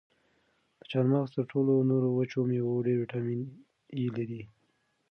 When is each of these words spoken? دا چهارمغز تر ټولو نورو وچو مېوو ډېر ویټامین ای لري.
دا 0.77 0.83
چهارمغز 0.91 1.29
تر 1.37 1.43
ټولو 1.51 1.73
نورو 1.89 2.09
وچو 2.17 2.39
مېوو 2.49 2.85
ډېر 2.85 2.97
ویټامین 3.01 3.41
ای 3.95 4.05
لري. 4.17 4.41